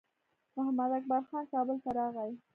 [0.57, 2.31] محمداکبر خان کابل ته راغی.